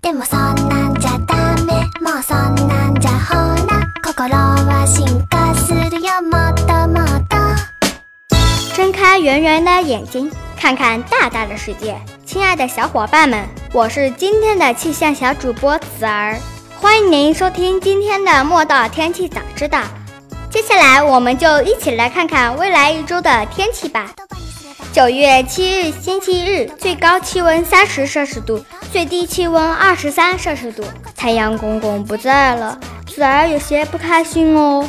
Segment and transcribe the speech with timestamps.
[0.00, 3.34] でもそんなんじゃダメもうそんなんじゃほ
[3.66, 7.36] ら心は進化するよもっともっと
[8.74, 12.00] 睁开圆圆的眼睛，看看大大的世界。
[12.24, 16.38] 亲爱的小伙伴们，我是今天的气象小主播子儿，
[16.80, 19.80] 欢迎您收听今天的莫道天气早知道。
[20.50, 24.08] 接下来，我们就一起来看看未来一周的天气吧。
[24.93, 30.83] 九月七日，星期日，最高气温三十摄氏度，最低气温二十三摄氏度。
[31.17, 34.87] 太阳公公不在了，子儿有些不开心哦。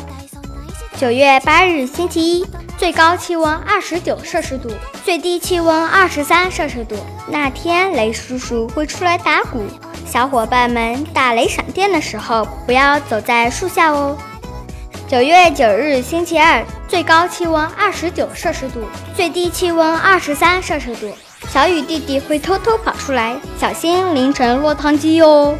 [0.95, 2.45] 九月八日，星期一，
[2.77, 4.69] 最高气温二十九摄氏度，
[5.03, 6.95] 最低气温二十三摄氏度。
[7.27, 9.63] 那天雷叔叔会出来打鼓，
[10.05, 14.15] 小伙伴们打雷闪电的时候，不要走在树下哦。
[15.07, 21.15] 九月九日，星期二，最高气温二十九摄氏度，最低气温二十三摄氏度。
[21.47, 25.55] 小雨弟弟会偷偷跑出来，小心淋成落汤鸡哟。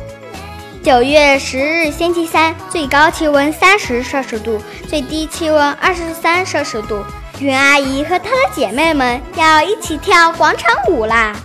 [0.82, 7.04] 九月十日，星期三，最高气温三十摄氏度，最低气温二十三摄氏度。
[7.40, 11.36] 云阿姨和她的姐妹们要一起跳广场舞啦！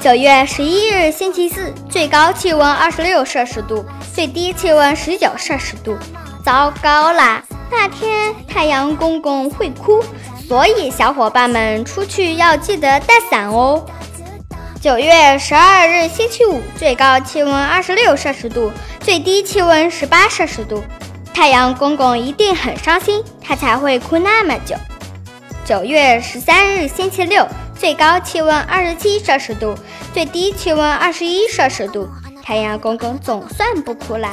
[0.00, 5.98] 九月十一日，星期四，最高气温二十六摄氏度，最低气温十九摄氏度。
[6.44, 7.42] 糟糕啦！
[7.70, 10.02] 那天太阳公公会哭，
[10.48, 13.84] 所以小伙伴们出去要记得带伞哦。
[14.80, 20.82] 九月十二日，星期五，最高气温二十六摄氏度，最低气温十八摄氏度。
[21.32, 24.74] 太阳公公一定很伤心，他才会哭那么久。
[25.64, 27.46] 九月十三日，星期六，
[27.78, 29.76] 最高气温二十七摄氏度，
[30.12, 32.08] 最低气温二十一摄氏度。
[32.44, 34.28] 太阳公公总算不哭了，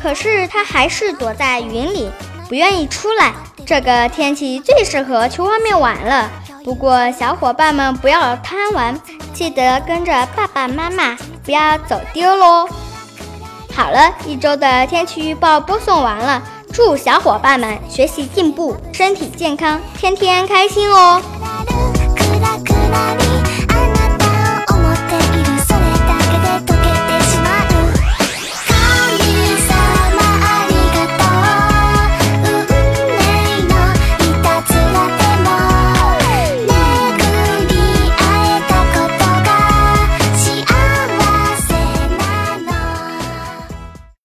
[0.00, 2.10] 可是他还是躲在云里，
[2.48, 3.32] 不愿意出来。
[3.64, 6.30] 这个天气最适合去外面玩了。
[6.64, 9.00] 不过小伙伴们不要贪玩，
[9.32, 12.68] 记得跟着爸爸妈妈，不要走丢喽。
[13.74, 16.42] 好了，一周的天气预报播送完了，
[16.72, 21.20] 祝小伙伴们学习进步，身体健康，天天开心哦。
[22.16, 23.19] クラクラに